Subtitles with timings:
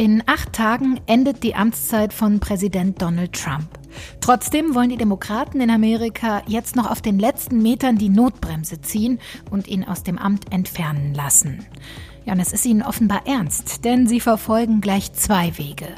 [0.00, 3.68] In acht Tagen endet die Amtszeit von Präsident Donald Trump.
[4.22, 9.18] Trotzdem wollen die Demokraten in Amerika jetzt noch auf den letzten Metern die Notbremse ziehen
[9.50, 11.66] und ihn aus dem Amt entfernen lassen.
[12.24, 15.88] Ja, und es ist ihnen offenbar ernst, denn sie verfolgen gleich zwei Wege.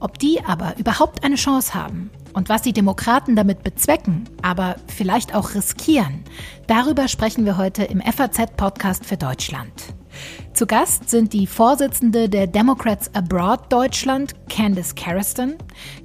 [0.00, 5.34] Ob die aber überhaupt eine Chance haben und was die Demokraten damit bezwecken, aber vielleicht
[5.34, 6.24] auch riskieren,
[6.66, 9.72] darüber sprechen wir heute im FAZ-Podcast für Deutschland.
[10.52, 15.54] Zu Gast sind die Vorsitzende der Democrats Abroad Deutschland, Candice Carriston,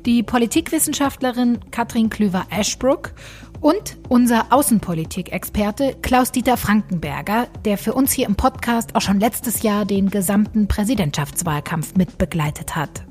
[0.05, 3.13] die Politikwissenschaftlerin Katrin Klüver-Ashbrook
[3.59, 9.85] und unser Außenpolitik-Experte Klaus-Dieter Frankenberger, der für uns hier im Podcast auch schon letztes Jahr
[9.85, 13.03] den gesamten Präsidentschaftswahlkampf mitbegleitet hat.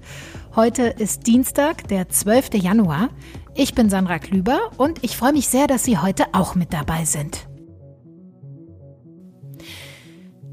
[0.57, 2.55] Heute ist Dienstag, der 12.
[2.55, 3.11] Januar.
[3.55, 7.05] Ich bin Sandra Klüber und ich freue mich sehr, dass Sie heute auch mit dabei
[7.05, 7.47] sind.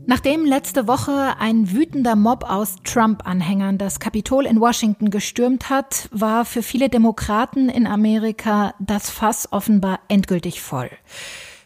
[0.05, 6.43] Nachdem letzte Woche ein wütender Mob aus Trump-Anhängern das Kapitol in Washington gestürmt hat, war
[6.43, 10.89] für viele Demokraten in Amerika das Fass offenbar endgültig voll.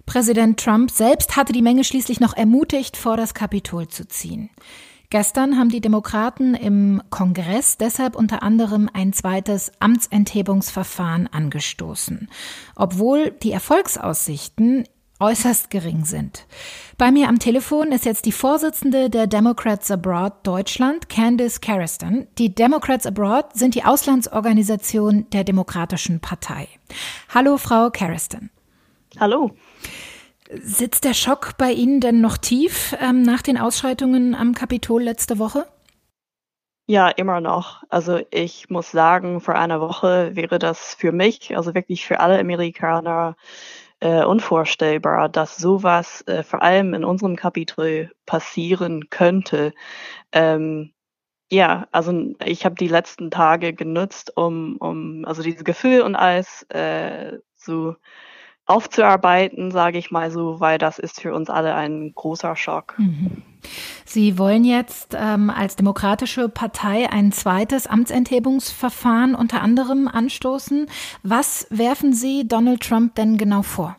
[0.05, 4.51] Präsident Trump selbst hatte die Menge schließlich noch ermutigt, vor das Kapitol zu ziehen.
[5.09, 12.29] Gestern haben die Demokraten im Kongress deshalb unter anderem ein zweites Amtsenthebungsverfahren angestoßen,
[12.75, 14.83] obwohl die Erfolgsaussichten
[15.19, 16.45] äußerst gering sind.
[16.97, 22.27] Bei mir am Telefon ist jetzt die Vorsitzende der Democrats Abroad Deutschland, Candice Carriston.
[22.37, 26.67] Die Democrats Abroad sind die Auslandsorganisation der Demokratischen Partei.
[27.33, 28.49] Hallo, Frau Carriston.
[29.17, 29.51] Hallo.
[30.49, 35.39] Sitzt der Schock bei Ihnen denn noch tief ähm, nach den Ausschreitungen am Kapitol letzte
[35.39, 35.65] Woche?
[36.89, 37.83] Ja, immer noch.
[37.89, 42.39] Also ich muss sagen, vor einer Woche wäre das für mich, also wirklich für alle
[42.39, 43.35] Amerikaner,
[43.99, 49.73] äh, unvorstellbar, dass sowas äh, vor allem in unserem Kapitel passieren könnte.
[50.31, 50.93] Ähm,
[51.51, 56.63] ja, also ich habe die letzten Tage genutzt, um, um also dieses Gefühl und alles
[56.69, 57.95] äh, zu
[58.67, 62.95] aufzuarbeiten, sage ich mal so, weil das ist für uns alle ein großer Schock.
[62.97, 63.43] Mhm.
[64.05, 70.87] Sie wollen jetzt ähm, als demokratische Partei ein zweites Amtsenthebungsverfahren unter anderem anstoßen.
[71.23, 73.95] Was werfen Sie Donald Trump denn genau vor?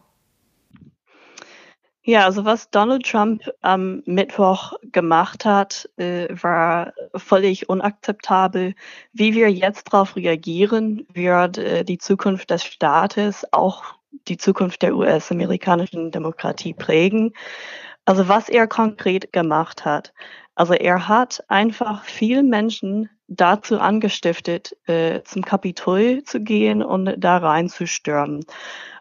[2.09, 8.75] Ja, also was Donald Trump am Mittwoch gemacht hat, äh, war völlig unakzeptabel.
[9.13, 14.97] Wie wir jetzt darauf reagieren, wird äh, die Zukunft des Staates auch die Zukunft der
[14.97, 17.33] US-amerikanischen Demokratie prägen.
[18.05, 20.13] Also was er konkret gemacht hat.
[20.55, 27.37] Also er hat einfach vielen Menschen dazu angestiftet, äh, zum Kapitol zu gehen und da
[27.37, 28.45] reinzustürmen.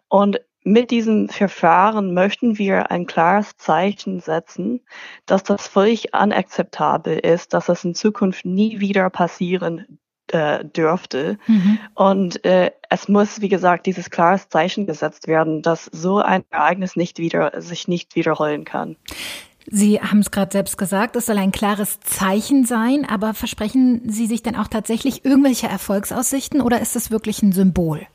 [0.09, 4.81] Und mit diesem Verfahren möchten wir ein klares Zeichen setzen,
[5.25, 9.99] dass das völlig unakzeptabel ist, dass das in Zukunft nie wieder passieren
[10.31, 11.37] äh, dürfte.
[11.47, 11.79] Mhm.
[11.95, 16.95] Und äh, es muss, wie gesagt, dieses klares Zeichen gesetzt werden, dass so ein Ereignis
[16.95, 18.95] nicht wieder, sich nicht wiederholen kann.
[19.69, 24.25] Sie haben es gerade selbst gesagt, es soll ein klares Zeichen sein, aber versprechen Sie
[24.25, 28.07] sich denn auch tatsächlich irgendwelche Erfolgsaussichten oder ist es wirklich ein Symbol?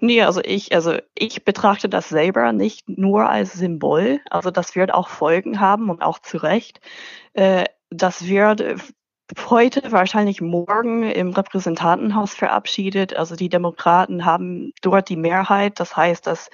[0.00, 4.20] Nee, also ich, also ich betrachte das selber nicht nur als Symbol.
[4.28, 6.80] Also das wird auch Folgen haben und auch zu Recht.
[7.32, 8.62] Äh, das wird
[9.48, 13.16] heute, wahrscheinlich morgen im Repräsentantenhaus verabschiedet.
[13.16, 15.80] Also die Demokraten haben dort die Mehrheit.
[15.80, 16.50] Das heißt, dass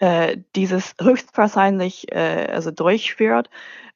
[0.00, 3.48] äh, dieses höchstwahrscheinlich äh, also durchführt.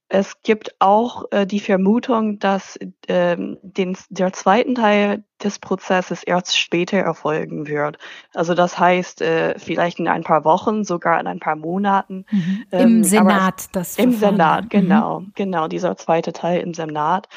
[0.09, 6.59] Es gibt auch äh, die Vermutung, dass ähm, den, der zweiten Teil des Prozesses erst
[6.59, 7.99] später erfolgen wird.
[8.35, 12.27] Also das heißt, äh, vielleicht in ein paar Wochen, sogar in ein paar Monaten.
[12.31, 12.65] Mhm.
[12.71, 15.33] Im ähm, Senat, das Im Senat, genau, mhm.
[15.35, 17.29] genau, dieser zweite Teil im Senat.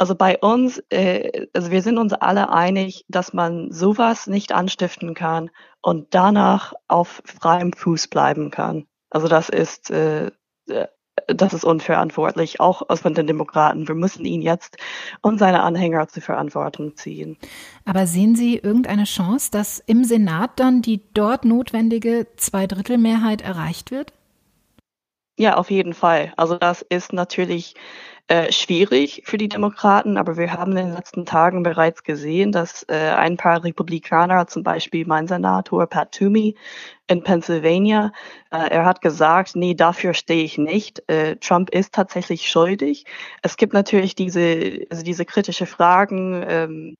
[0.00, 5.12] Also bei uns, äh, also wir sind uns alle einig, dass man sowas nicht anstiften
[5.12, 5.50] kann
[5.82, 8.86] und danach auf freiem Fuß bleiben kann.
[9.10, 10.30] Also das ist, äh,
[11.26, 13.88] das ist unverantwortlich, auch aus von den Demokraten.
[13.88, 14.78] Wir müssen ihn jetzt
[15.20, 17.36] und seine Anhänger zur Verantwortung ziehen.
[17.84, 24.14] Aber sehen Sie irgendeine Chance, dass im Senat dann die dort notwendige Zweidrittelmehrheit erreicht wird?
[25.38, 26.32] Ja, auf jeden Fall.
[26.38, 27.74] Also das ist natürlich
[28.30, 32.84] äh, schwierig für die Demokraten, aber wir haben in den letzten Tagen bereits gesehen, dass
[32.84, 36.54] äh, ein paar Republikaner, zum Beispiel mein Senator Pat Toomey
[37.08, 38.12] in Pennsylvania,
[38.52, 41.02] äh, er hat gesagt, nee, dafür stehe ich nicht.
[41.08, 43.04] Äh, Trump ist tatsächlich schuldig.
[43.42, 46.96] Es gibt natürlich diese, also diese kritische Fragen ähm,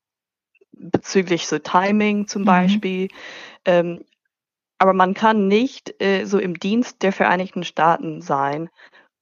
[0.72, 2.46] bezüglich so Timing zum mhm.
[2.46, 3.08] Beispiel.
[3.64, 4.04] Ähm,
[4.78, 8.68] aber man kann nicht äh, so im Dienst der Vereinigten Staaten sein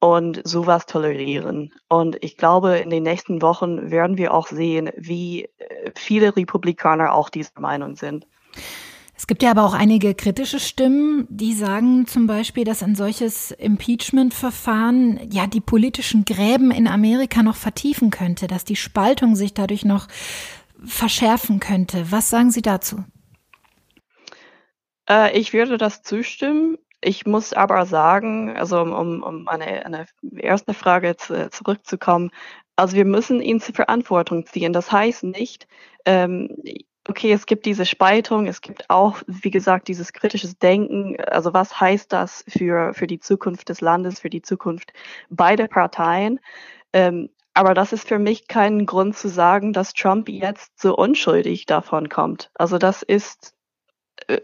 [0.01, 1.73] und sowas tolerieren.
[1.89, 7.13] Und ich glaube, in den nächsten Wochen werden wir auch sehen, wie äh, viele Republikaner
[7.13, 8.27] auch dieser Meinung sind.
[9.17, 13.51] Es gibt ja aber auch einige kritische Stimmen, die sagen zum Beispiel, dass ein solches
[13.51, 19.85] Impeachment-Verfahren ja die politischen Gräben in Amerika noch vertiefen könnte, dass die Spaltung sich dadurch
[19.85, 20.07] noch
[20.85, 22.13] verschärfen könnte.
[22.13, 23.05] Was sagen Sie dazu?
[25.09, 26.79] Äh, ich würde das zustimmen.
[27.01, 30.07] Ich muss aber sagen, also um, um eine, eine
[30.37, 32.31] erste Frage zu, zurückzukommen,
[32.77, 34.73] also wir müssen ihn zur Verantwortung ziehen.
[34.73, 35.67] Das heißt nicht,
[36.05, 36.57] ähm,
[37.09, 41.17] okay, es gibt diese Spaltung, es gibt auch, wie gesagt, dieses kritisches Denken.
[41.21, 44.93] Also was heißt das für, für die Zukunft des Landes, für die Zukunft
[45.31, 46.41] beider Parteien?
[46.93, 51.67] Ähm, aber das ist für mich kein Grund zu sagen, dass Trump jetzt so unschuldig
[51.67, 52.51] davon kommt.
[52.55, 53.55] Also das ist,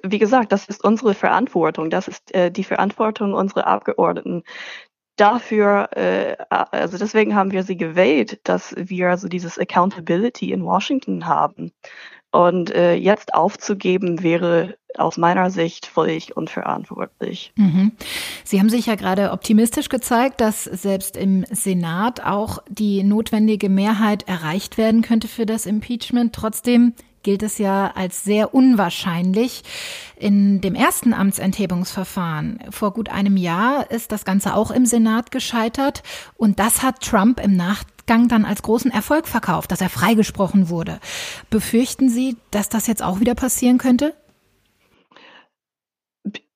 [0.03, 1.91] wie gesagt, das ist unsere Verantwortung.
[1.91, 4.43] Das ist äh, die Verantwortung unserer Abgeordneten.
[5.17, 11.27] Dafür, äh, also deswegen haben wir sie gewählt, dass wir also dieses Accountability in Washington
[11.27, 11.73] haben.
[12.33, 17.53] Und äh, jetzt aufzugeben wäre aus meiner Sicht völlig unverantwortlich.
[17.55, 17.93] Mhm.
[18.43, 24.27] Sie haben sich ja gerade optimistisch gezeigt, dass selbst im Senat auch die notwendige Mehrheit
[24.27, 26.33] erreicht werden könnte für das Impeachment.
[26.33, 26.95] Trotzdem
[27.25, 29.65] gilt es ja als sehr unwahrscheinlich.
[30.17, 36.05] In dem ersten Amtsenthebungsverfahren vor gut einem Jahr ist das Ganze auch im Senat gescheitert
[36.37, 41.01] und das hat Trump im Nachgang dann als großen Erfolg verkauft, dass er freigesprochen wurde.
[41.51, 44.15] Befürchten Sie, dass das jetzt auch wieder passieren könnte?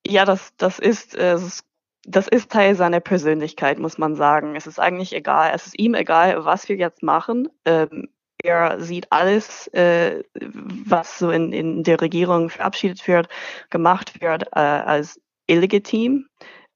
[0.07, 1.39] Ja, das, das ist, äh,
[2.07, 4.57] das ist Teil seiner Persönlichkeit, muss man sagen.
[4.57, 5.53] Es ist eigentlich egal.
[5.55, 7.49] Es ist ihm egal, was wir jetzt machen.
[7.67, 8.09] Ähm,
[8.43, 13.29] er sieht alles, äh, was so in, in der Regierung verabschiedet wird,
[13.71, 16.27] gemacht wird, äh, als illegitim.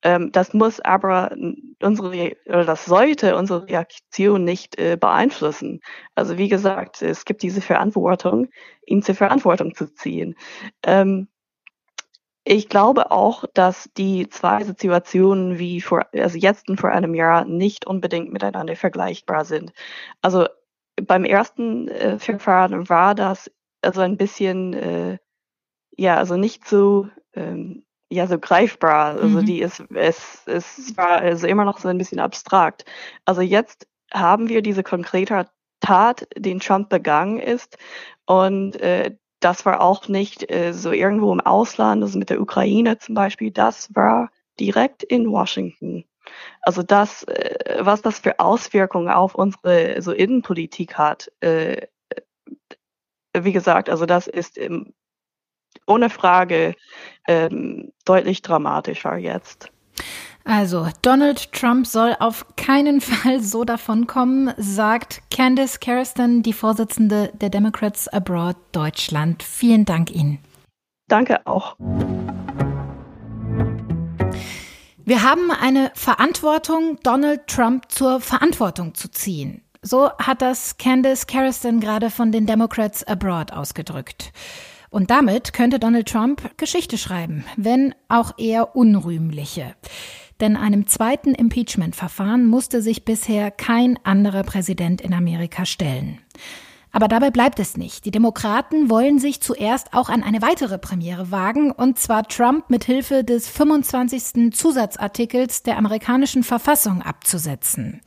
[0.03, 1.35] Ähm, das muss aber
[1.81, 5.81] unsere, oder das sollte unsere Reaktion nicht äh, beeinflussen.
[6.15, 8.49] Also wie gesagt, es gibt diese Verantwortung,
[8.87, 10.35] ihn zur Verantwortung zu ziehen.
[10.85, 11.29] Ähm,
[12.45, 17.45] ich glaube auch, dass die zwei Situationen wie vor, also jetzt und vor einem Jahr
[17.45, 19.73] nicht unbedingt miteinander vergleichbar sind.
[20.23, 20.49] Also
[20.97, 23.51] beim ersten äh, Verfahren war das
[23.83, 25.19] also ein bisschen, äh,
[25.97, 29.17] ja, also nicht so, ähm, ja, so greifbar.
[29.21, 29.47] Also mhm.
[29.47, 32.85] die ist, es, es war also immer noch so ein bisschen abstrakt.
[33.25, 35.49] Also jetzt haben wir diese konkrete
[35.81, 37.77] Tat, den Trump begangen ist
[38.27, 42.99] und äh, das war auch nicht äh, so irgendwo im Ausland, also mit der Ukraine
[42.99, 44.31] zum Beispiel, das war
[44.61, 46.05] direkt in Washington.
[46.61, 51.87] Also das, äh, was das für Auswirkungen auf unsere so Innenpolitik hat, äh, äh
[53.35, 54.93] wie gesagt, also das ist im,
[55.87, 56.75] ohne Frage
[57.27, 59.71] ähm, deutlich dramatischer jetzt.
[60.45, 67.51] Also, Donald Trump soll auf keinen Fall so davonkommen, sagt Candice Carriston, die Vorsitzende der
[67.51, 69.43] Democrats Abroad Deutschland.
[69.43, 70.39] Vielen Dank Ihnen.
[71.09, 71.77] Danke auch.
[75.05, 79.63] Wir haben eine Verantwortung, Donald Trump zur Verantwortung zu ziehen.
[79.83, 84.33] So hat das Candice Carriston gerade von den Democrats Abroad ausgedrückt.
[84.91, 89.75] Und damit könnte Donald Trump Geschichte schreiben, wenn auch eher unrühmliche.
[90.41, 96.21] Denn einem zweiten Impeachment-Verfahren musste sich bisher kein anderer Präsident in Amerika stellen.
[96.93, 98.05] Aber dabei bleibt es nicht.
[98.05, 102.85] Die Demokraten wollen sich zuerst auch an eine weitere Premiere wagen, und zwar Trump mit
[102.85, 104.55] Hilfe des 25.
[104.55, 108.03] Zusatzartikels der amerikanischen Verfassung abzusetzen.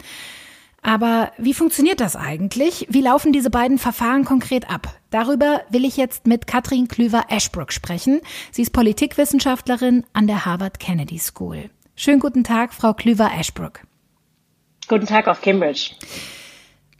[0.83, 2.85] Aber wie funktioniert das eigentlich?
[2.87, 4.95] Wie laufen diese beiden Verfahren konkret ab?
[5.09, 8.21] Darüber will ich jetzt mit Katrin Klüver-Ashbrook sprechen.
[8.51, 11.71] Sie ist Politikwissenschaftlerin an der Harvard Kennedy School.
[11.95, 13.79] Schönen guten Tag, Frau Klüver-Ashbrook.
[14.87, 15.95] Guten Tag auf Cambridge.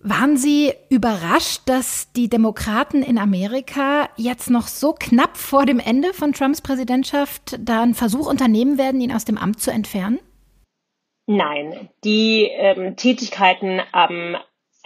[0.08, 6.14] Waren Sie überrascht, dass die Demokraten in Amerika jetzt noch so knapp vor dem Ende
[6.14, 10.20] von Trumps Präsidentschaft da einen Versuch unternehmen werden, ihn aus dem Amt zu entfernen?
[11.26, 14.38] Nein, die ähm, Tätigkeiten am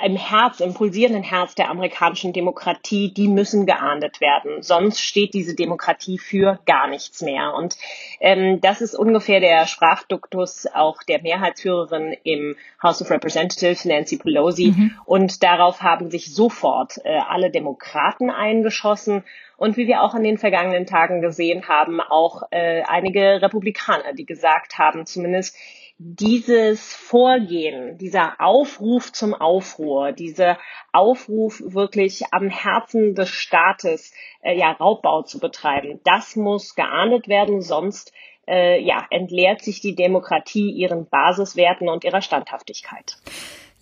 [0.03, 4.61] im Herz, im pulsierenden Herz der amerikanischen Demokratie, die müssen geahndet werden.
[4.61, 7.53] Sonst steht diese Demokratie für gar nichts mehr.
[7.53, 7.77] Und
[8.19, 14.73] ähm, das ist ungefähr der Sprachduktus auch der Mehrheitsführerin im House of Representatives, Nancy Pelosi.
[14.75, 14.91] Mhm.
[15.05, 19.23] Und darauf haben sich sofort äh, alle Demokraten eingeschossen.
[19.57, 24.25] Und wie wir auch in den vergangenen Tagen gesehen haben, auch äh, einige Republikaner, die
[24.25, 25.57] gesagt haben, zumindest
[26.01, 30.57] dieses Vorgehen, dieser Aufruf zum Aufruhr, dieser
[30.93, 37.61] Aufruf wirklich am Herzen des Staates, äh, ja, Raubbau zu betreiben, das muss geahndet werden,
[37.61, 38.13] sonst
[38.47, 43.17] äh, ja, entleert sich die Demokratie ihren Basiswerten und ihrer Standhaftigkeit.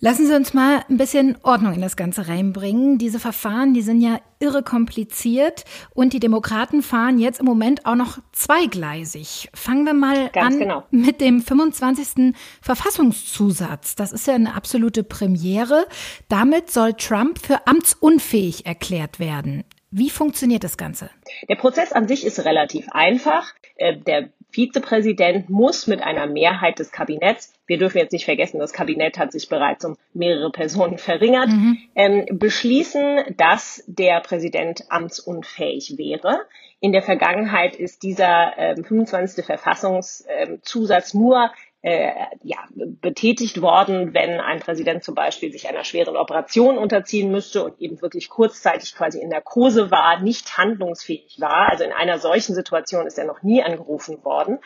[0.00, 2.98] Lassen Sie uns mal ein bisschen Ordnung in das Ganze reinbringen.
[2.98, 7.96] Diese Verfahren, die sind ja irre kompliziert und die Demokraten fahren jetzt im Moment auch
[7.96, 9.48] noch zweigleisig.
[9.54, 10.84] Fangen wir mal Ganz an genau.
[10.92, 12.32] mit dem 25.
[12.62, 13.96] Verfassungszusatz.
[13.96, 15.88] Das ist ja eine absolute Premiere.
[16.28, 19.64] Damit soll Trump für amtsunfähig erklärt werden.
[19.90, 21.10] Wie funktioniert das Ganze?
[21.48, 23.52] Der Prozess an sich ist relativ einfach.
[23.74, 28.72] Äh, der Vizepräsident muss mit einer Mehrheit des Kabinetts, wir dürfen jetzt nicht vergessen, das
[28.72, 31.78] Kabinett hat sich bereits um mehrere Personen verringert, mhm.
[31.94, 36.46] ähm, beschließen, dass der Präsident amtsunfähig wäre.
[36.80, 39.44] In der Vergangenheit ist dieser ähm, 25.
[39.44, 42.10] Verfassungszusatz nur äh,
[42.42, 47.80] ja, betätigt worden, wenn ein Präsident zum Beispiel sich einer schweren Operation unterziehen müsste und
[47.80, 51.70] eben wirklich kurzzeitig quasi in Narkose war, nicht handlungsfähig war.
[51.70, 54.58] Also in einer solchen Situation ist er noch nie angerufen worden.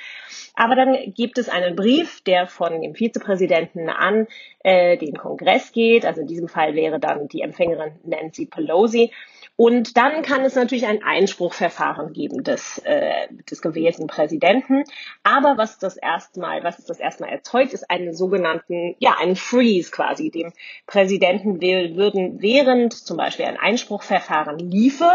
[0.54, 4.26] Aber dann gibt es einen Brief, der von dem Vizepräsidenten an
[4.60, 6.06] äh, den Kongress geht.
[6.06, 9.12] Also in diesem Fall wäre dann die Empfängerin Nancy Pelosi.
[9.56, 14.84] Und dann kann es natürlich ein Einspruchverfahren geben des, äh, des gewählten Präsidenten.
[15.22, 20.30] Aber was das erstmal, was das erstmal erzeugt, ist einen sogenannten, ja, einen Freeze quasi.
[20.30, 20.52] Dem
[20.86, 25.10] Präsidenten würden während zum Beispiel ein Einspruchverfahren liefe,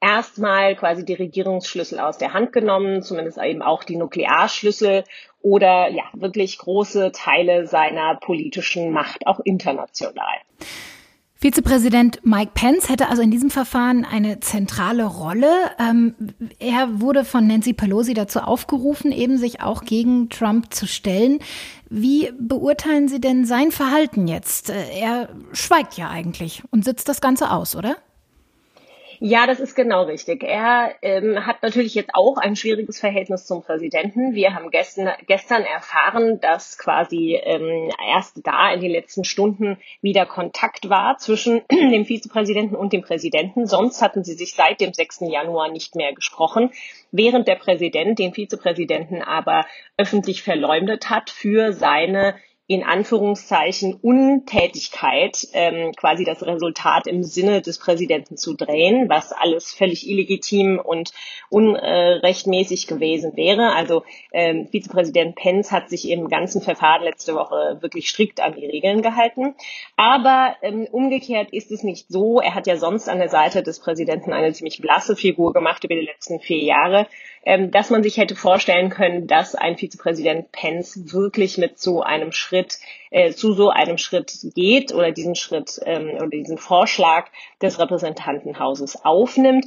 [0.00, 5.04] erstmal quasi die Regierungsschlüssel aus der Hand genommen, zumindest eben auch die Nuklearschlüssel
[5.42, 10.36] oder ja, wirklich große Teile seiner politischen Macht, auch international.
[11.42, 15.50] Vizepräsident Mike Pence hätte also in diesem Verfahren eine zentrale Rolle.
[15.78, 16.14] Ähm,
[16.58, 21.38] er wurde von Nancy Pelosi dazu aufgerufen, eben sich auch gegen Trump zu stellen.
[21.88, 24.68] Wie beurteilen Sie denn sein Verhalten jetzt?
[24.68, 27.96] Äh, er schweigt ja eigentlich und sitzt das Ganze aus, oder?
[29.22, 30.42] Ja, das ist genau richtig.
[30.42, 34.34] Er ähm, hat natürlich jetzt auch ein schwieriges Verhältnis zum Präsidenten.
[34.34, 40.24] Wir haben gestern, gestern erfahren, dass quasi ähm, erst da in den letzten Stunden wieder
[40.24, 43.66] Kontakt war zwischen dem Vizepräsidenten und dem Präsidenten.
[43.66, 45.20] Sonst hatten sie sich seit dem 6.
[45.30, 46.70] Januar nicht mehr gesprochen,
[47.12, 49.66] während der Präsident den Vizepräsidenten aber
[49.98, 52.36] öffentlich verleumdet hat für seine
[52.70, 59.72] in Anführungszeichen Untätigkeit ähm, quasi das Resultat im Sinne des Präsidenten zu drehen, was alles
[59.72, 61.12] völlig illegitim und
[61.48, 63.74] unrechtmäßig gewesen wäre.
[63.74, 68.66] Also ähm, Vizepräsident Pence hat sich im ganzen Verfahren letzte Woche wirklich strikt an die
[68.66, 69.56] Regeln gehalten.
[69.96, 72.40] Aber ähm, umgekehrt ist es nicht so.
[72.40, 75.96] Er hat ja sonst an der Seite des Präsidenten eine ziemlich blasse Figur gemacht über
[75.96, 77.08] die letzten vier Jahre
[77.44, 82.32] ähm, dass man sich hätte vorstellen können, dass ein Vizepräsident Pence wirklich mit so einem
[82.32, 82.59] Schritt
[83.10, 87.28] äh, zu so einem Schritt geht oder diesen Schritt ähm, oder diesen Vorschlag
[87.62, 89.66] des Repräsentantenhauses aufnimmt.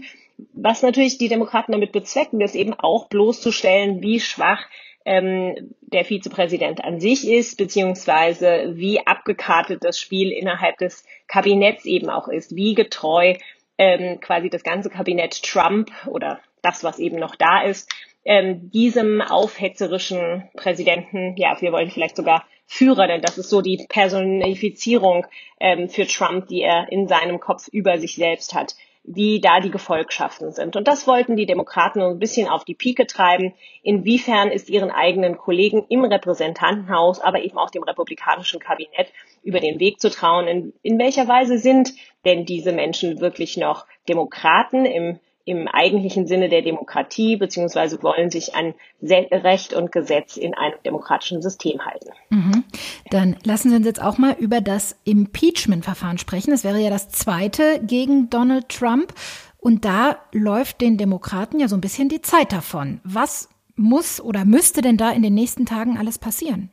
[0.54, 4.66] Was natürlich die Demokraten damit bezwecken, ist eben auch bloßzustellen, wie schwach
[5.06, 12.10] ähm, der Vizepräsident an sich ist, beziehungsweise wie abgekartet das Spiel innerhalb des Kabinetts eben
[12.10, 13.36] auch ist, wie getreu
[13.78, 17.90] ähm, quasi das ganze Kabinett Trump oder das, was eben noch da ist,
[18.26, 23.86] ähm, diesem aufhetzerischen Präsidenten, ja, wir wollen vielleicht sogar Führer, denn das ist so die
[23.90, 25.28] Personifizierung
[25.60, 29.70] ähm, für Trump, die er in seinem Kopf über sich selbst hat, wie da die
[29.70, 30.78] Gefolgschaften sind.
[30.78, 33.54] Und das wollten die Demokraten ein bisschen auf die Pike treiben.
[33.84, 39.12] Inwiefern ist ihren eigenen Kollegen im Repräsentantenhaus, aber eben auch dem republikanischen Kabinett
[39.44, 40.48] über den Weg zu trauen?
[40.48, 46.48] In, in welcher Weise sind denn diese Menschen wirklich noch Demokraten im im eigentlichen Sinne
[46.48, 52.10] der Demokratie, beziehungsweise wollen sich an Recht und Gesetz in einem demokratischen System halten.
[52.30, 52.64] Mhm.
[53.10, 56.52] Dann lassen Sie uns jetzt auch mal über das Impeachment-Verfahren sprechen.
[56.52, 59.14] Das wäre ja das zweite gegen Donald Trump.
[59.58, 63.02] Und da läuft den Demokraten ja so ein bisschen die Zeit davon.
[63.04, 66.70] Was muss oder müsste denn da in den nächsten Tagen alles passieren?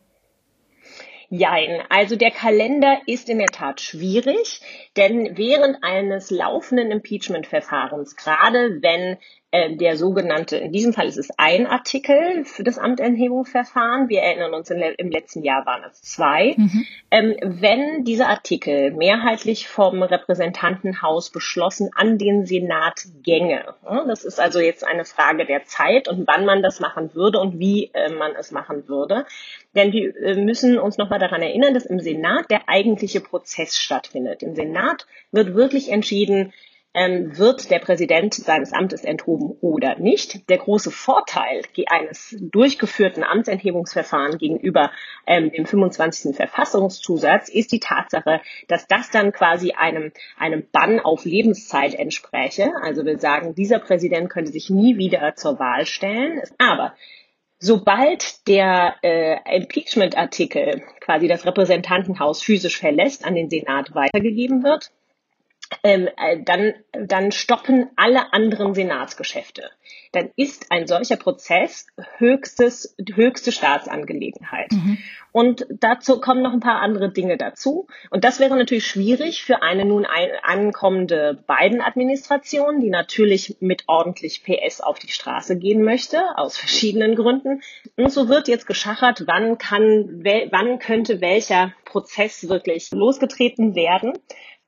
[1.33, 1.81] Jein.
[1.91, 4.61] Also der Kalender ist in der Tat schwierig,
[4.97, 9.17] denn während eines laufenden Impeachment-Verfahrens, gerade wenn
[9.53, 14.09] äh, der sogenannte, in diesem Fall ist es ein Artikel für das Amtenthebungsverfahren.
[14.09, 16.55] Wir erinnern uns, im letzten Jahr waren es zwei.
[16.57, 16.87] Mhm.
[17.11, 23.75] Ähm, wenn dieser Artikel mehrheitlich vom Repräsentantenhaus beschlossen an den Senat gänge,
[24.07, 27.59] das ist also jetzt eine Frage der Zeit und wann man das machen würde und
[27.59, 29.27] wie äh, man es machen würde.
[29.75, 34.45] Denn wir äh, müssen uns nochmal daran erinnern, dass im Senat der eigentliche Prozess stattfindet.
[34.45, 36.53] Im Senat wird wirklich entschieden,
[36.93, 40.49] ähm, wird der Präsident seines Amtes enthoben oder nicht.
[40.49, 44.91] Der große Vorteil eines durchgeführten Amtsenthebungsverfahrens gegenüber
[45.27, 46.35] ähm, dem 25.
[46.35, 52.73] Verfassungszusatz ist die Tatsache, dass das dann quasi einem, einem Bann auf Lebenszeit entspräche.
[52.83, 56.43] Also wir sagen, dieser Präsident könnte sich nie wieder zur Wahl stellen.
[56.59, 56.95] Aber
[57.63, 64.91] Sobald der äh, Impeachment-Artikel quasi das Repräsentantenhaus physisch verlässt, an den Senat weitergegeben wird,
[65.83, 69.71] ähm, äh, dann, dann stoppen alle anderen Senatsgeschäfte.
[70.13, 71.87] Dann ist ein solcher Prozess
[72.19, 74.73] höchstes, höchste Staatsangelegenheit.
[74.73, 74.99] Mhm.
[75.33, 77.87] Und dazu kommen noch ein paar andere Dinge dazu.
[78.11, 84.43] Und das wäre natürlich schwierig für eine nun ein, ankommende Biden-Administration, die natürlich mit ordentlich
[84.43, 87.63] PS auf die Straße gehen möchte, aus verschiedenen Gründen.
[87.97, 94.15] Und so wird jetzt geschachert, wann kann, wann könnte welcher Prozess wirklich losgetreten werden.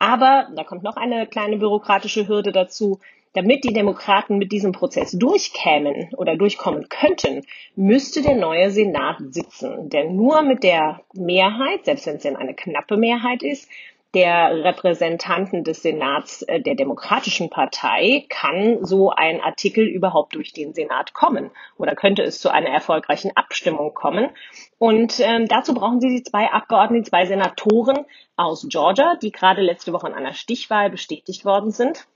[0.03, 2.99] Aber da kommt noch eine kleine bürokratische Hürde dazu.
[3.35, 7.43] Damit die Demokraten mit diesem Prozess durchkämen oder durchkommen könnten,
[7.77, 9.91] müsste der neue Senat sitzen.
[9.91, 13.71] Denn nur mit der Mehrheit, selbst wenn es denn eine knappe Mehrheit ist,
[14.15, 20.75] der Repräsentanten des Senats äh, der Demokratischen Partei kann so ein Artikel überhaupt durch den
[20.75, 24.31] Senat kommen oder könnte es zu einer erfolgreichen Abstimmung kommen.
[24.79, 28.05] Und ähm, dazu brauchen Sie die zwei Abgeordneten, zwei Senatoren
[28.37, 32.07] aus Georgia, die gerade letzte Woche in einer Stichwahl bestätigt worden sind.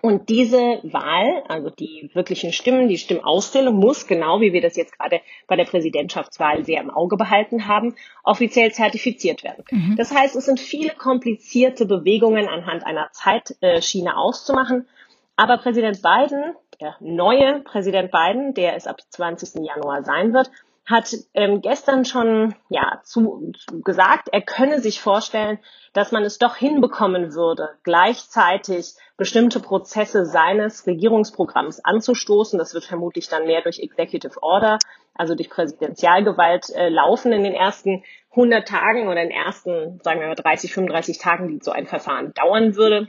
[0.00, 4.98] Und diese Wahl, also die wirklichen Stimmen, die Stimmauszählung muss, genau wie wir das jetzt
[4.98, 9.64] gerade bei der Präsidentschaftswahl sehr im Auge behalten haben, offiziell zertifiziert werden.
[9.70, 9.94] Mhm.
[9.96, 14.88] Das heißt, es sind viele komplizierte Bewegungen anhand einer Zeitschiene auszumachen.
[15.36, 19.64] Aber Präsident Biden, der neue Präsident Biden, der es ab 20.
[19.64, 20.50] Januar sein wird,
[20.86, 25.58] hat ähm, gestern schon ja zu, zu gesagt, er könne sich vorstellen,
[25.92, 32.58] dass man es doch hinbekommen würde, gleichzeitig bestimmte Prozesse seines Regierungsprogramms anzustoßen.
[32.58, 34.78] Das wird vermutlich dann mehr durch Executive Order,
[35.14, 40.20] also durch Präsidentialgewalt äh, laufen in den ersten 100 Tagen oder in den ersten, sagen
[40.20, 43.08] wir mal 30, 35 Tagen, die so ein Verfahren dauern würde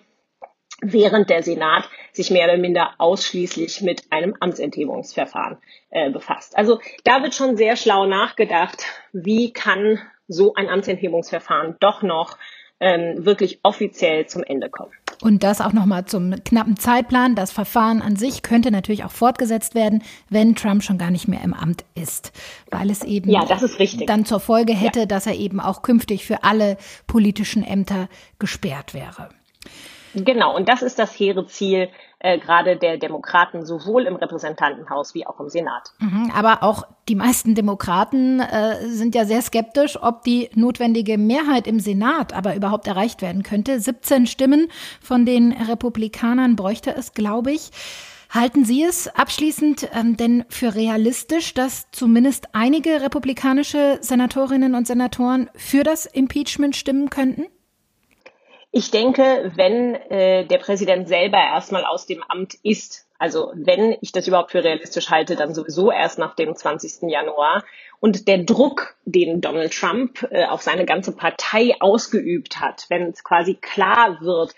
[0.82, 5.58] während der Senat sich mehr oder minder ausschließlich mit einem Amtsenthebungsverfahren
[5.90, 6.58] äh, befasst.
[6.58, 12.38] Also da wird schon sehr schlau nachgedacht, wie kann so ein Amtsenthebungsverfahren doch noch
[12.80, 14.92] ähm, wirklich offiziell zum Ende kommen.
[15.22, 17.34] Und das auch nochmal zum knappen Zeitplan.
[17.34, 21.42] Das Verfahren an sich könnte natürlich auch fortgesetzt werden, wenn Trump schon gar nicht mehr
[21.44, 22.32] im Amt ist,
[22.70, 24.06] weil es eben ja, das ist richtig.
[24.06, 25.06] dann zur Folge hätte, ja.
[25.08, 29.30] dass er eben auch künftig für alle politischen Ämter gesperrt wäre.
[30.26, 35.28] Genau, und das ist das hehre Ziel äh, gerade der Demokraten, sowohl im Repräsentantenhaus wie
[35.28, 35.92] auch im Senat.
[36.00, 41.68] Mhm, aber auch die meisten Demokraten äh, sind ja sehr skeptisch, ob die notwendige Mehrheit
[41.68, 43.80] im Senat aber überhaupt erreicht werden könnte.
[43.80, 44.70] 17 Stimmen
[45.02, 47.72] von den Republikanern bräuchte es, glaube ich.
[48.30, 55.50] Halten Sie es abschließend ähm, denn für realistisch, dass zumindest einige republikanische Senatorinnen und Senatoren
[55.56, 57.46] für das Impeachment stimmen könnten?
[58.78, 64.12] Ich denke, wenn äh, der Präsident selber erstmal aus dem Amt ist, also wenn ich
[64.12, 67.10] das überhaupt für realistisch halte, dann sowieso erst nach dem 20.
[67.10, 67.64] Januar.
[68.00, 73.24] Und der Druck, den Donald Trump äh, auf seine ganze Partei ausgeübt hat, wenn es
[73.24, 74.54] quasi klar wird,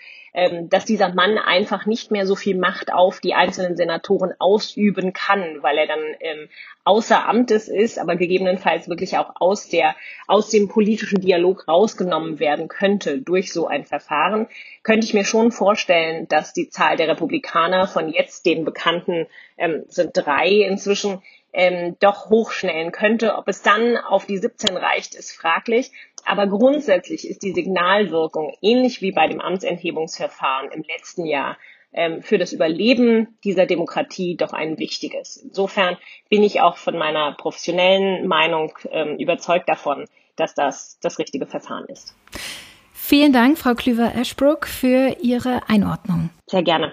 [0.68, 5.62] dass dieser Mann einfach nicht mehr so viel Macht auf die einzelnen Senatoren ausüben kann,
[5.62, 6.48] weil er dann ähm,
[6.84, 12.68] außer Amtes ist, aber gegebenenfalls wirklich auch aus der, aus dem politischen Dialog rausgenommen werden
[12.68, 14.46] könnte durch so ein Verfahren,
[14.82, 19.26] könnte ich mir schon vorstellen, dass die Zahl der Republikaner von jetzt den bekannten
[19.58, 23.36] ähm, sind drei inzwischen ähm, doch hochschnellen könnte.
[23.36, 25.90] Ob es dann auf die 17 reicht, ist fraglich.
[26.26, 31.56] Aber grundsätzlich ist die Signalwirkung ähnlich wie bei dem Amtsenthebungsverfahren im letzten Jahr
[31.92, 35.36] ähm, für das Überleben dieser Demokratie doch ein wichtiges.
[35.36, 35.96] Insofern
[36.28, 40.06] bin ich auch von meiner professionellen Meinung ähm, überzeugt davon,
[40.36, 42.14] dass das das richtige Verfahren ist.
[42.92, 46.30] Vielen Dank, Frau Klüver-Ashbrook, für Ihre Einordnung.
[46.46, 46.92] Sehr gerne.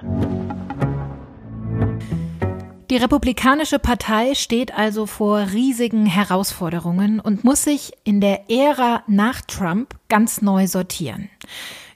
[2.89, 9.41] Die Republikanische Partei steht also vor riesigen Herausforderungen und muss sich in der Ära nach
[9.41, 11.29] Trump ganz neu sortieren.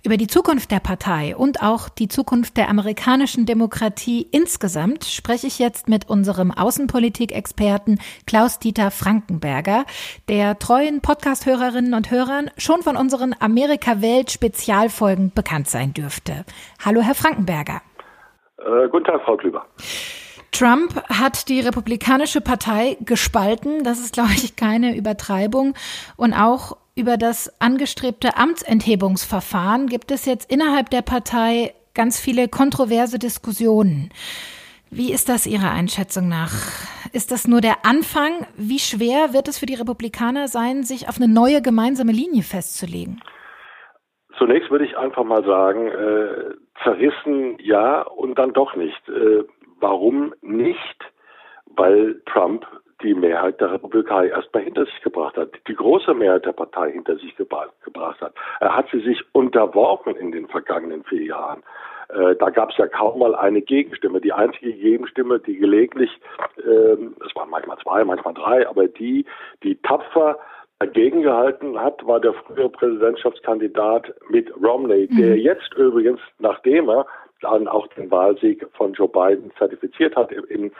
[0.03, 5.59] Über die Zukunft der Partei und auch die Zukunft der amerikanischen Demokratie insgesamt spreche ich
[5.59, 9.85] jetzt mit unserem Außenpolitikexperten Klaus-Dieter Frankenberger,
[10.27, 16.43] der treuen Podcast-Hörerinnen und Hörern schon von unseren Amerika-Welt-Spezialfolgen bekannt sein dürfte.
[16.83, 17.81] Hallo, Herr Frankenberger.
[18.57, 19.65] Äh, guten Tag, Frau Klüber.
[20.51, 23.83] Trump hat die Republikanische Partei gespalten.
[23.83, 25.73] Das ist, glaube ich, keine Übertreibung.
[26.17, 33.17] Und auch über das angestrebte Amtsenthebungsverfahren gibt es jetzt innerhalb der Partei ganz viele kontroverse
[33.17, 34.11] Diskussionen.
[34.89, 36.51] Wie ist das Ihrer Einschätzung nach?
[37.13, 38.45] Ist das nur der Anfang?
[38.57, 43.21] Wie schwer wird es für die Republikaner sein, sich auf eine neue gemeinsame Linie festzulegen?
[44.37, 49.07] Zunächst würde ich einfach mal sagen, äh, zerrissen ja und dann doch nicht.
[49.07, 49.43] Äh,
[49.81, 50.97] Warum nicht?
[51.75, 52.65] Weil Trump
[53.03, 57.17] die Mehrheit der Republikaner erstmal hinter sich gebracht hat, die große Mehrheit der Partei hinter
[57.17, 58.33] sich gebracht hat.
[58.59, 61.63] Er hat sie sich unterworfen in den vergangenen vier Jahren.
[62.09, 64.21] Äh, da gab es ja kaum mal eine Gegenstimme.
[64.21, 66.11] Die einzige Gegenstimme, die gelegentlich,
[66.57, 69.25] äh, es waren manchmal zwei, manchmal drei, aber die,
[69.63, 70.37] die tapfer
[70.79, 75.17] dagegen gehalten hat, war der frühere Präsidentschaftskandidat Mitt Romney, mhm.
[75.17, 77.05] der jetzt übrigens, nachdem er
[77.41, 80.71] dann auch den Wahlsieg von Joe Biden zertifiziert hat in,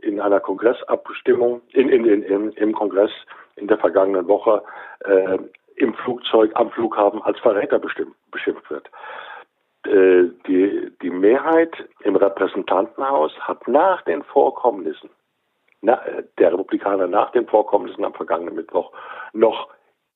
[0.00, 3.10] in einer Kongressabstimmung, in, in, in, im Kongress
[3.56, 4.62] in der vergangenen Woche
[5.04, 5.38] äh,
[5.76, 8.90] im Flugzeug am Flughafen als Verräter beschimpft wird.
[9.86, 15.10] Äh, die, die Mehrheit im Repräsentantenhaus hat nach den Vorkommnissen
[15.84, 16.00] na,
[16.38, 18.90] der Republikaner nach den Vorkommnissen am vergangenen Mittwoch
[19.32, 19.68] noch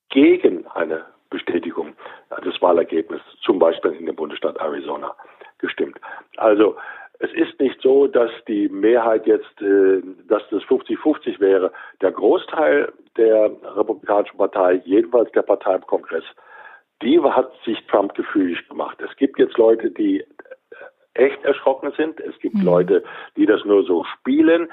[0.09, 1.95] gegen eine Bestätigung
[2.43, 5.15] des Wahlergebnisses, zum Beispiel in dem Bundesstaat Arizona,
[5.59, 5.99] gestimmt.
[6.37, 6.77] Also
[7.21, 11.73] es ist nicht so, dass die Mehrheit jetzt, äh, dass das 50-50 wäre.
[12.01, 16.25] Der Großteil der Republikanischen Partei, jedenfalls der Partei im Kongress,
[17.03, 18.99] die hat sich Trump gefühlig gemacht.
[19.01, 20.25] Es gibt jetzt Leute, die
[21.19, 22.21] echt erschrocken sind.
[22.21, 22.65] Es gibt mhm.
[22.65, 23.05] Leute,
[23.37, 24.69] die das nur so spielen.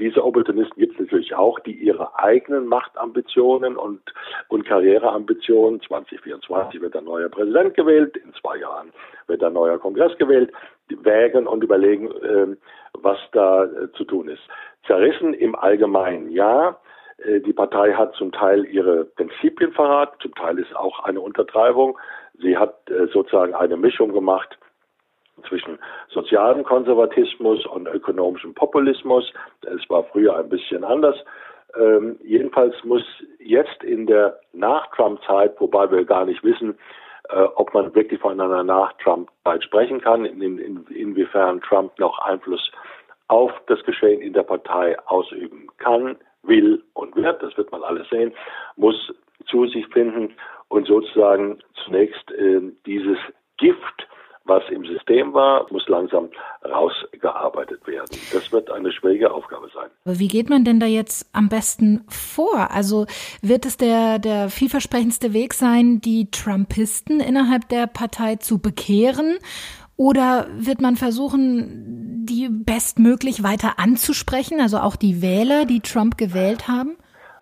[0.00, 4.00] Diese Opportunisten gibt es natürlich auch, die ihre eigenen Machtambitionen und,
[4.48, 8.92] und Karriereambitionen, 2024 wird ein neuer Präsident gewählt, in zwei Jahren
[9.26, 10.52] wird ein neuer Kongress gewählt,
[10.88, 12.56] wägen und überlegen, äh,
[12.94, 14.42] was da äh, zu tun ist.
[14.86, 16.78] Zerrissen im Allgemeinen ja.
[17.18, 21.98] Äh, die Partei hat zum Teil ihre Prinzipien verraten, zum Teil ist auch eine Untertreibung.
[22.40, 24.58] Sie hat äh, sozusagen eine Mischung gemacht
[25.48, 29.32] zwischen sozialem Konservatismus und ökonomischem Populismus.
[29.62, 31.16] Es war früher ein bisschen anders.
[31.76, 33.02] Ähm, jedenfalls muss
[33.38, 36.78] jetzt in der Nach-Trump-Zeit, wobei wir gar nicht wissen,
[37.30, 42.70] äh, ob man wirklich von einer Nach-Trump-Zeit sprechen kann, in, in, inwiefern Trump noch Einfluss
[43.28, 48.08] auf das Geschehen in der Partei ausüben kann, will und wird, das wird man alles
[48.10, 48.34] sehen,
[48.76, 49.12] muss
[49.46, 50.34] zu sich finden
[50.68, 53.18] und sozusagen zunächst äh, dieses
[53.56, 54.06] Gift
[54.44, 56.28] was im System war, muss langsam
[56.64, 58.10] rausgearbeitet werden.
[58.32, 59.90] Das wird eine schwierige Aufgabe sein.
[60.04, 62.70] Aber wie geht man denn da jetzt am besten vor?
[62.70, 63.06] Also
[63.40, 69.38] wird es der, der vielversprechendste Weg sein, die Trumpisten innerhalb der Partei zu bekehren?
[69.96, 76.68] Oder wird man versuchen, die bestmöglich weiter anzusprechen, also auch die Wähler, die Trump gewählt
[76.68, 76.96] haben?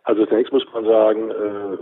[0.04, 1.78] Also zunächst muss man sagen, äh,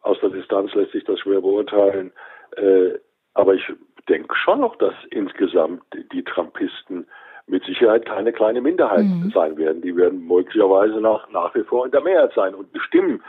[0.00, 2.12] aus der Distanz lässt sich das schwer beurteilen.
[2.56, 2.98] Äh,
[3.34, 3.62] aber ich
[4.08, 7.06] denke schon noch, dass insgesamt die Trumpisten
[7.46, 9.30] mit Sicherheit keine kleine Minderheit mhm.
[9.32, 9.82] sein werden.
[9.82, 12.54] Die werden möglicherweise nach, nach wie vor in der Mehrheit sein.
[12.54, 13.22] Und die Stimmen,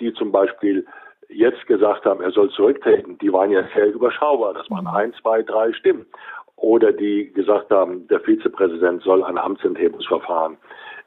[0.00, 0.86] die zum Beispiel
[1.28, 4.52] jetzt gesagt haben, er soll zurücktreten, die waren ja sehr überschaubar.
[4.52, 4.94] Das waren mhm.
[4.94, 6.06] ein, zwei, drei Stimmen.
[6.56, 10.58] Oder die gesagt haben, der Vizepräsident soll ein Amtsenthebungsverfahren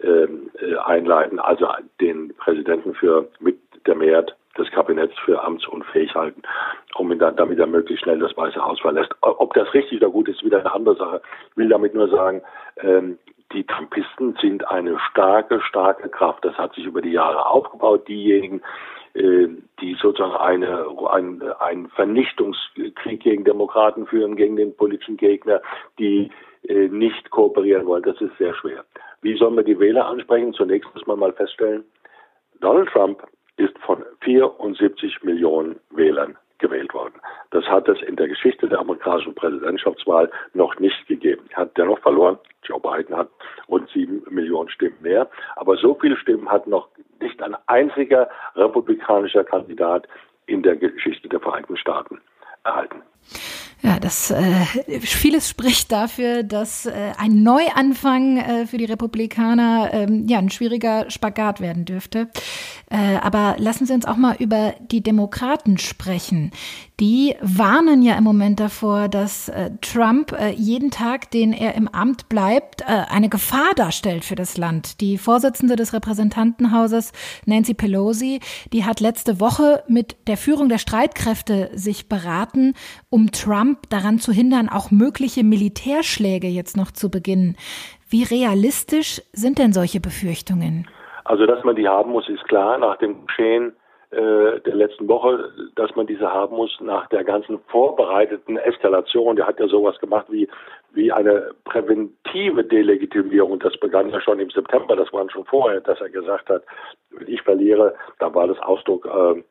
[0.02, 1.68] ähm, äh, einleiten, also
[2.02, 6.42] den Präsidenten für mit der Mehrheit des Kabinetts für amtsunfähig halten,
[6.98, 9.14] um ihn dann, damit er möglichst schnell das Weiße Haus verlässt.
[9.22, 11.22] Ob das richtig oder gut ist, wieder eine andere Sache.
[11.52, 12.42] Ich will damit nur sagen,
[12.78, 13.18] ähm,
[13.52, 16.44] die Trumpisten sind eine starke, starke Kraft.
[16.44, 18.08] Das hat sich über die Jahre aufgebaut.
[18.08, 18.62] Diejenigen,
[19.14, 19.48] äh,
[19.80, 25.62] die sozusagen eine, ein, einen Vernichtungskrieg gegen Demokraten führen, gegen den politischen Gegner,
[26.00, 26.32] die
[26.68, 28.84] äh, nicht kooperieren wollen, das ist sehr schwer.
[29.22, 30.54] Wie sollen wir die Wähler ansprechen?
[30.54, 31.84] Zunächst muss man mal feststellen,
[32.62, 33.24] Donald Trump
[33.58, 37.16] ist von 74 Millionen Wählern gewählt worden.
[37.52, 41.44] Das hat es in der Geschichte der amerikanischen Präsidentschaftswahl noch nicht gegeben.
[41.54, 42.40] Hat dennoch verloren.
[42.64, 43.30] Joe Biden hat
[43.68, 45.30] rund sieben Millionen Stimmen mehr.
[45.56, 46.90] Aber so viele Stimmen hat noch
[47.22, 50.08] nicht ein einziger republikanischer Kandidat
[50.48, 52.22] in der Geschichte der Vereinigten Staaten
[52.64, 53.02] erhalten.
[53.86, 54.66] Ja, das äh,
[55.02, 61.12] vieles spricht dafür, dass äh, ein Neuanfang äh, für die Republikaner ähm, ja ein schwieriger
[61.12, 62.30] Spagat werden dürfte.
[62.90, 66.52] Äh, aber lassen Sie uns auch mal über die Demokraten sprechen.
[67.00, 71.90] Die warnen ja im Moment davor, dass äh, Trump äh, jeden Tag, den er im
[71.90, 75.02] Amt bleibt, äh, eine Gefahr darstellt für das Land.
[75.02, 77.12] Die Vorsitzende des Repräsentantenhauses,
[77.46, 78.40] Nancy Pelosi,
[78.72, 82.76] die hat letzte Woche mit der Führung der Streitkräfte sich beraten,
[83.16, 87.56] um Trump daran zu hindern, auch mögliche Militärschläge jetzt noch zu beginnen.
[88.10, 90.86] Wie realistisch sind denn solche Befürchtungen?
[91.24, 92.78] Also, dass man die haben muss, ist klar.
[92.78, 93.72] Nach dem Geschehen
[94.12, 99.38] äh, der letzten Woche, dass man diese haben muss nach der ganzen vorbereiteten Eskalation.
[99.38, 100.50] Der hat ja sowas gemacht wie,
[100.92, 103.60] wie eine präventive Delegitimierung.
[103.60, 106.64] Das begann ja schon im September, das war schon vorher, dass er gesagt hat,
[107.12, 109.42] wenn ich verliere, dann war das Ausdruck äh,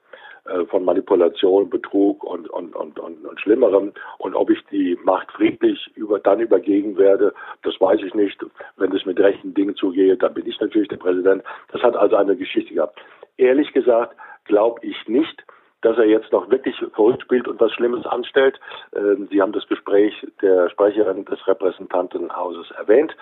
[0.47, 3.93] äh, von Manipulation, Betrug und, und, und, und, und Schlimmerem.
[4.19, 8.45] Und ob ich die Macht friedlich über, dann übergeben werde, das weiß ich nicht.
[8.77, 11.43] Wenn es mit rechten Dingen zugeht, dann bin ich natürlich der Präsident.
[11.73, 13.01] Das hat also eine Geschichte gehabt.
[13.37, 15.45] Ehrlich gesagt glaube ich nicht,
[15.85, 18.59] dass er jetzt noch wirklich verrückt spielt und was Schlimmes anstellt.
[18.97, 23.15] Ähm, Sie haben das Gespräch der Sprecherin des Repräsentantenhauses erwähnt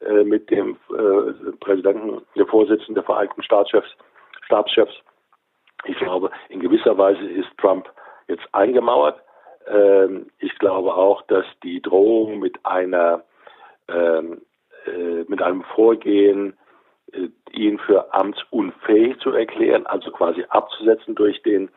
[0.00, 3.88] äh, mit dem äh, Präsidenten, der Vorsitzenden der Vereinigten Staatschefs,
[4.42, 4.94] Stabschefs.
[5.84, 7.90] Ich glaube, in gewisser Weise ist Trump
[8.28, 9.20] jetzt eingemauert.
[9.66, 13.22] Ähm, ich glaube auch, dass die Drohung mit einer
[13.88, 14.42] ähm,
[14.86, 16.54] äh, mit einem Vorgehen,
[17.12, 21.70] äh, ihn für amtsunfähig zu erklären, also quasi abzusetzen durch den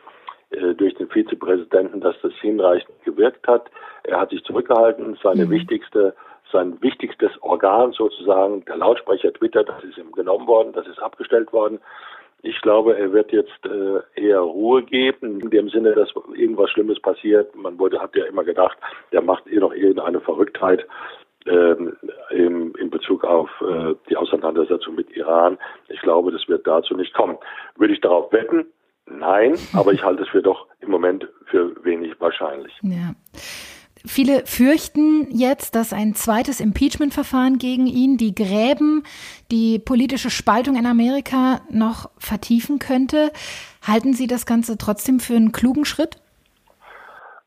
[0.52, 3.70] äh, durch den Vizepräsidenten, dass das hinreichend gewirkt hat.
[4.04, 5.18] Er hat sich zurückgehalten.
[5.22, 5.50] Seine mhm.
[5.52, 6.16] wichtigste,
[6.52, 11.52] sein wichtigstes Organ sozusagen, der Lautsprecher Twitter, das ist ihm genommen worden, das ist abgestellt
[11.52, 11.80] worden.
[12.46, 17.02] Ich glaube, er wird jetzt äh, eher Ruhe geben, in dem Sinne, dass irgendwas Schlimmes
[17.02, 17.56] passiert.
[17.56, 18.78] Man wurde, hat ja immer gedacht,
[19.14, 20.86] der macht eh noch irgendeine Verrücktheit
[21.46, 21.96] ähm,
[22.32, 25.58] im, in Bezug auf äh, die Auseinandersetzung mit Iran.
[25.88, 27.38] Ich glaube, das wird dazu nicht kommen.
[27.78, 28.66] Würde ich darauf wetten?
[29.06, 32.74] Nein, aber ich halte es für doch im Moment für wenig wahrscheinlich.
[32.82, 33.14] Ja.
[34.06, 39.04] Viele fürchten jetzt, dass ein zweites Impeachment-Verfahren gegen ihn die Gräben,
[39.50, 43.32] die politische Spaltung in Amerika noch vertiefen könnte.
[43.82, 46.18] Halten Sie das Ganze trotzdem für einen klugen Schritt?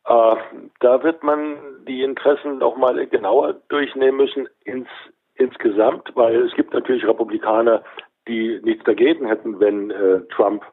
[0.06, 0.36] Äh,
[0.80, 4.88] da wird man die Interessen noch mal genauer durchnehmen müssen ins,
[5.34, 7.82] insgesamt, weil es gibt natürlich Republikaner,
[8.28, 10.64] die nichts dagegen hätten, wenn äh, Trump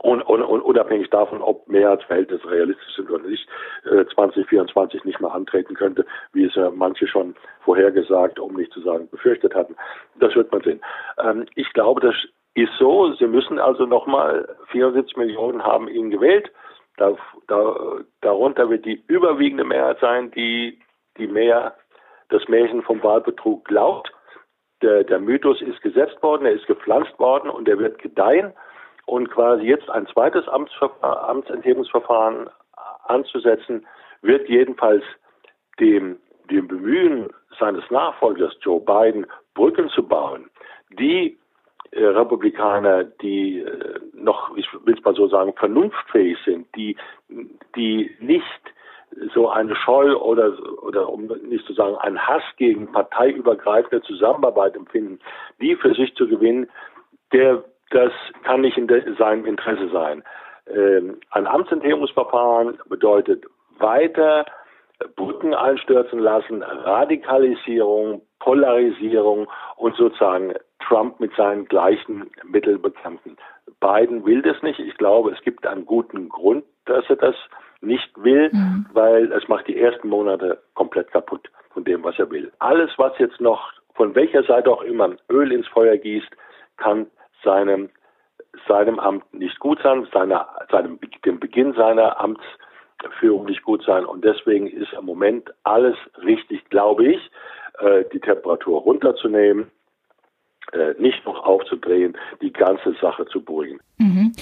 [0.00, 3.48] und, und, und unabhängig davon, ob Mehrheitsverhältnisse realistisch sind oder nicht,
[3.84, 7.34] äh, 2024 nicht mehr antreten könnte, wie es ja manche schon
[7.64, 9.74] vorhergesagt, um nicht zu sagen befürchtet hatten.
[10.20, 10.80] Das wird man sehen.
[11.18, 12.14] Ähm, ich glaube, das
[12.54, 13.12] ist so.
[13.14, 16.50] Sie müssen also nochmal 74 Millionen haben ihn gewählt.
[16.96, 17.16] Da,
[17.48, 20.80] da, darunter wird die überwiegende Mehrheit sein, die
[21.16, 21.74] die mehr
[22.28, 24.12] das Märchen vom Wahlbetrug glaubt.
[24.82, 28.52] Der, der Mythos ist gesetzt worden, er ist gepflanzt worden und er wird gedeihen
[29.08, 32.50] und quasi jetzt ein zweites Amtsenthebungsverfahren
[33.04, 33.86] anzusetzen,
[34.20, 35.04] wird jedenfalls
[35.80, 36.18] dem,
[36.50, 40.50] dem Bemühen seines Nachfolgers Joe Biden Brücken zu bauen,
[40.90, 41.38] die
[41.90, 46.96] äh, Republikaner, die äh, noch, ich will es mal so sagen, vernunftfähig sind, die,
[47.76, 48.44] die nicht
[49.34, 55.18] so eine Scheu oder, oder um nicht zu sagen, einen Hass gegen parteiübergreifende Zusammenarbeit empfinden,
[55.62, 56.70] die für sich zu gewinnen,
[57.32, 58.12] der das
[58.44, 60.22] kann nicht in seinem Interesse sein.
[60.66, 63.44] Ähm, ein Amtsenthebungsverfahren bedeutet
[63.78, 64.44] weiter
[65.16, 73.36] Brücken einstürzen lassen, Radikalisierung, Polarisierung und sozusagen Trump mit seinen gleichen Mitteln bekämpfen.
[73.80, 74.80] Biden will das nicht.
[74.80, 77.36] Ich glaube, es gibt einen guten Grund, dass er das
[77.80, 78.86] nicht will, mhm.
[78.92, 82.50] weil es macht die ersten Monate komplett kaputt von dem, was er will.
[82.58, 86.30] Alles, was jetzt noch von welcher Seite auch immer Öl ins Feuer gießt,
[86.76, 87.06] kann
[87.44, 87.90] seinem,
[88.66, 94.04] seinem Amt nicht gut sein, seiner, seinem, dem Beginn seiner Amtsführung nicht gut sein.
[94.04, 97.30] Und deswegen ist im Moment alles richtig, glaube ich,
[97.80, 99.70] äh, die Temperatur runterzunehmen,
[100.72, 103.80] äh, nicht noch aufzudrehen, die ganze Sache zu beruhigen.
[103.98, 104.32] Mhm.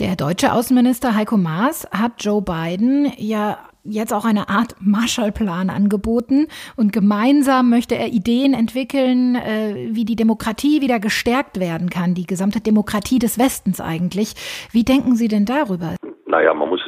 [0.00, 6.48] Der deutsche Außenminister Heiko Maas hat Joe Biden ja jetzt auch eine Art Marshallplan angeboten
[6.76, 12.26] und gemeinsam möchte er Ideen entwickeln, äh, wie die Demokratie wieder gestärkt werden kann, die
[12.26, 14.34] gesamte Demokratie des Westens eigentlich.
[14.72, 15.94] Wie denken Sie denn darüber?
[16.26, 16.80] Naja, man muss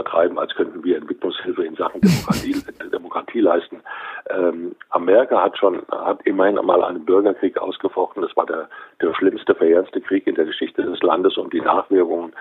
[0.00, 2.56] übertreiben, als könnten wir Entwicklungshilfe in Sachen Demokratie,
[2.92, 3.82] Demokratie leisten.
[4.30, 8.22] Ähm, Amerika hat schon, hat immerhin einmal einen Bürgerkrieg ausgefochten.
[8.22, 8.68] Das war der,
[9.00, 12.32] der schlimmste, verheerendste Krieg in der Geschichte des Landes und die Nachwirkungen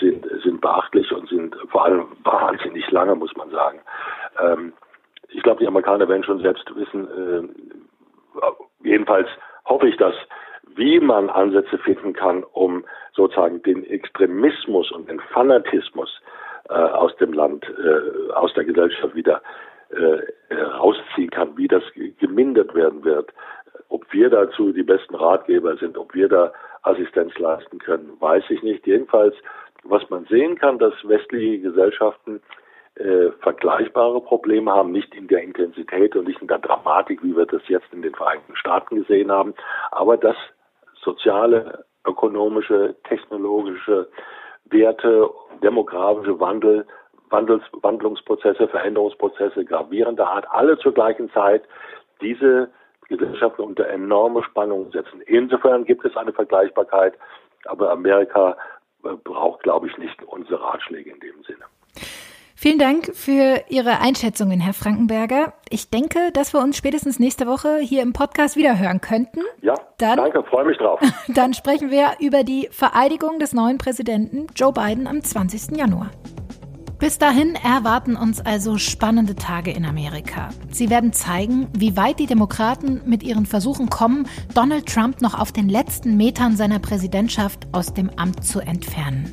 [0.00, 3.80] sind, sind beachtlich und sind vor allem wahnsinnig lange, muss man sagen.
[4.40, 4.72] Ähm,
[5.30, 7.42] ich glaube, die Amerikaner werden schon selbst wissen, äh,
[8.82, 9.28] jedenfalls
[9.64, 10.14] hoffe ich, dass
[10.76, 16.20] wie man Ansätze finden kann, um sozusagen den Extremismus und den Fanatismus
[16.72, 19.42] aus dem Land, äh, aus der Gesellschaft wieder
[19.90, 21.82] äh, rausziehen kann, wie das
[22.18, 23.32] gemindert werden wird.
[23.88, 26.52] Ob wir dazu die besten Ratgeber sind, ob wir da
[26.82, 28.86] Assistenz leisten können, weiß ich nicht.
[28.86, 29.34] Jedenfalls,
[29.84, 32.40] was man sehen kann, dass westliche Gesellschaften
[32.96, 37.46] äh, vergleichbare Probleme haben, nicht in der Intensität und nicht in der Dramatik, wie wir
[37.46, 39.54] das jetzt in den Vereinigten Staaten gesehen haben,
[39.90, 40.36] aber dass
[41.02, 44.08] soziale, ökonomische, technologische
[44.70, 45.30] Werte,
[45.62, 46.86] demografische Wandel,
[47.30, 51.62] Wandels, Wandlungsprozesse, Veränderungsprozesse gravierender Art, alle zur gleichen Zeit
[52.20, 52.70] diese
[53.08, 55.20] Gesellschaften unter enorme Spannungen setzen.
[55.26, 57.14] Insofern gibt es eine Vergleichbarkeit,
[57.66, 58.56] aber Amerika
[59.04, 61.64] äh, braucht, glaube ich, nicht unsere Ratschläge in dem Sinne.
[62.60, 65.52] Vielen Dank für Ihre Einschätzungen, Herr Frankenberger.
[65.70, 69.42] Ich denke, dass wir uns spätestens nächste Woche hier im Podcast wieder hören könnten.
[69.62, 70.98] Ja, dann, danke, freue mich drauf.
[71.28, 75.76] Dann sprechen wir über die Vereidigung des neuen Präsidenten Joe Biden am 20.
[75.76, 76.10] Januar.
[76.98, 80.48] Bis dahin erwarten uns also spannende Tage in Amerika.
[80.68, 85.52] Sie werden zeigen, wie weit die Demokraten mit ihren Versuchen kommen, Donald Trump noch auf
[85.52, 89.32] den letzten Metern seiner Präsidentschaft aus dem Amt zu entfernen.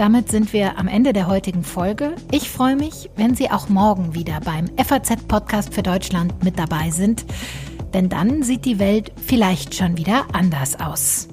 [0.00, 2.14] Damit sind wir am Ende der heutigen Folge.
[2.32, 7.26] Ich freue mich, wenn Sie auch morgen wieder beim FAZ-Podcast für Deutschland mit dabei sind.
[7.92, 11.28] Denn dann sieht die Welt vielleicht schon wieder anders aus.